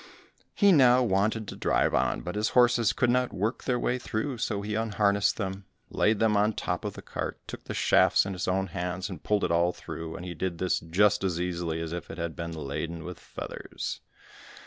He 0.55 0.71
now 0.71 1.03
wanted 1.03 1.47
to 1.49 1.55
drive 1.55 1.93
on, 1.93 2.21
but 2.21 2.33
his 2.33 2.49
horses 2.57 2.91
could 2.91 3.11
not 3.11 3.31
work 3.31 3.65
their 3.65 3.77
way 3.77 3.99
through, 3.99 4.39
so 4.39 4.63
he 4.63 4.73
unharnessed 4.73 5.37
them, 5.37 5.65
laid 5.91 6.17
them 6.17 6.35
on 6.35 6.49
the 6.49 6.55
top 6.55 6.83
of 6.83 6.93
the 6.93 7.03
cart, 7.03 7.39
took 7.45 7.65
the 7.65 7.75
shafts 7.75 8.25
in 8.25 8.33
his 8.33 8.47
own 8.47 8.65
hands, 8.73 9.11
and 9.11 9.21
pulled 9.21 9.43
it 9.43 9.51
all 9.51 9.73
through, 9.73 10.15
and 10.15 10.25
he 10.25 10.33
did 10.33 10.57
this 10.57 10.79
just 10.79 11.23
as 11.23 11.39
easily 11.39 11.79
as 11.79 11.93
if 11.93 12.09
it 12.09 12.17
had 12.17 12.35
been 12.35 12.51
laden 12.53 13.03
with 13.03 13.19
feathers. 13.19 14.01